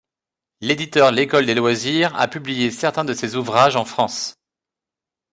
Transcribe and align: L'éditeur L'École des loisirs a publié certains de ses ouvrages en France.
L'éditeur 0.61 1.11
L'École 1.11 1.45
des 1.45 1.53
loisirs 1.53 2.19
a 2.19 2.27
publié 2.27 2.71
certains 2.71 3.05
de 3.05 3.13
ses 3.13 3.35
ouvrages 3.35 3.75
en 3.75 3.85
France. 3.85 4.33